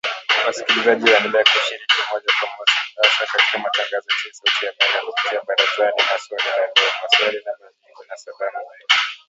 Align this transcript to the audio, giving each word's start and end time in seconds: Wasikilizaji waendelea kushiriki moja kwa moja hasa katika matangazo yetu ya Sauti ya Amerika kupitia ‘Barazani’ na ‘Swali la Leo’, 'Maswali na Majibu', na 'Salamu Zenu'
Wasikilizaji 0.47 1.11
waendelea 1.11 1.43
kushiriki 1.43 1.95
moja 2.11 2.31
kwa 2.39 2.49
moja 2.57 2.71
hasa 3.09 3.31
katika 3.31 3.57
matangazo 3.57 4.09
yetu 4.35 4.65
ya 4.65 4.73
Sauti 4.73 4.73
ya 4.73 4.73
Amerika 4.73 5.11
kupitia 5.11 5.41
‘Barazani’ 5.47 6.01
na 6.13 6.17
‘Swali 6.19 6.43
la 6.57 6.71
Leo’, 6.75 6.91
'Maswali 7.01 7.39
na 7.45 7.51
Majibu', 7.59 8.07
na 8.09 8.17
'Salamu 8.17 8.57
Zenu' 8.67 9.13